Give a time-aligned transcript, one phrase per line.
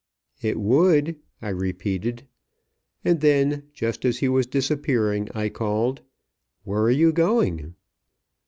[0.41, 2.23] "It would" I repeated,
[3.05, 6.01] and then, just as he was disappearing, I called,
[6.63, 7.75] "Where are you going?"